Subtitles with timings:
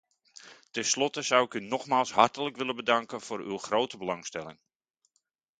[0.71, 4.59] Tenslotte zou ik u nogmaals hartelijk willen bedanken voor uw grote belangstelling.